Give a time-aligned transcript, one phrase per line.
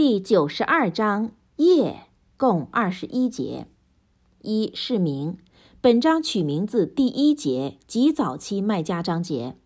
[0.00, 2.02] 第九十二章夜
[2.36, 3.66] 共二十一节。
[4.42, 5.38] 一是名，
[5.80, 9.56] 本章取名字第一节及早期麦加章节。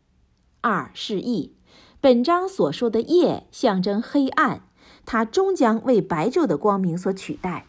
[0.62, 1.54] 二是义，
[2.00, 4.62] 本章所说的夜象征黑暗，
[5.04, 7.66] 它终将为白昼的光明所取代。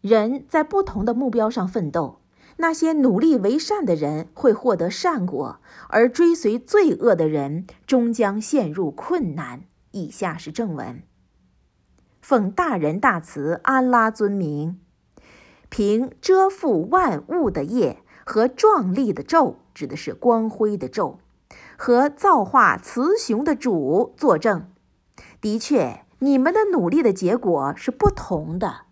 [0.00, 2.18] 人在不同的目标上奋斗，
[2.56, 9.62] 那些努力为善的人会获得善果，而追随罪恶的人终将陷入困难。
[9.92, 11.04] 以下是正文：
[12.22, 14.78] 奉大仁大慈安拉尊名，
[15.68, 21.16] 凭遮覆万物的业和壮丽的昼，指的是光辉的昼，
[21.76, 24.70] 和造化雌雄的主作证。
[25.40, 28.82] 的确，你们的努力的结果是不同的。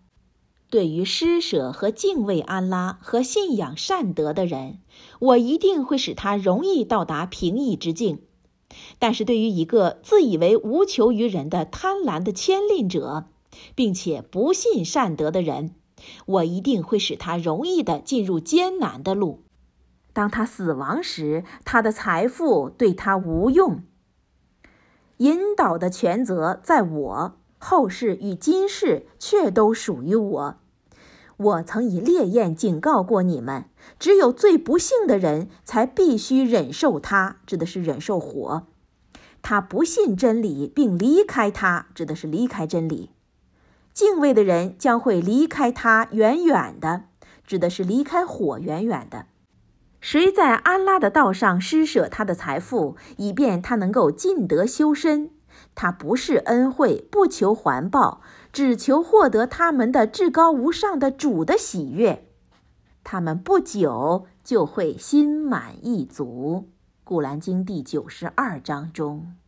[0.69, 4.79] 对于施舍和敬畏安拉和信仰善德的人，
[5.19, 8.17] 我一定会使他容易到达平易之境；
[8.99, 13.25] 但是对于一个自以为无求于人的贪婪的牵令者，
[13.75, 15.75] 并且不信善德的人，
[16.25, 19.43] 我一定会使他容易的进入艰难的路。
[20.13, 23.83] 当他死亡时，他的财富对他无用。
[25.17, 30.57] 引导的权责在我，后世与今世却都属于我。
[31.41, 33.65] 我曾以烈焰警告过你们，
[33.97, 38.67] 只有最不幸的人才必须忍受它，指的是忍受火。
[39.41, 43.09] 他不信真理并离开它，指的是离开真理。
[43.91, 47.05] 敬畏的人将会离开它远远的，
[47.45, 49.25] 指的是离开火远远的。
[49.99, 55.31] 谁在安拉的道上施舍他的财富，以便他能够尽德修身？
[55.75, 62.27] 他不是恩惠，不求环报，只求获得他们的至高无上的主的喜悦。
[63.03, 66.69] 他们不久就会心满意足。
[67.03, 69.40] 古兰经第九十二章中。